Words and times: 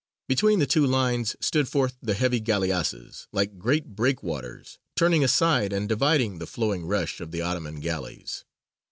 Between 0.27 0.57
the 0.57 0.65
two 0.65 0.87
lines 0.87 1.35
stood 1.39 1.67
forth 1.69 1.95
the 2.01 2.15
heavy 2.15 2.39
galleasses, 2.39 3.27
like 3.31 3.59
great 3.59 3.89
breakwaters, 3.95 4.79
turning 4.95 5.23
aside 5.23 5.71
and 5.71 5.87
dividing 5.87 6.39
the 6.39 6.47
flowing 6.47 6.87
rush 6.87 7.21
of 7.21 7.29
the 7.29 7.43
Ottoman 7.43 7.81
galleys. 7.81 8.43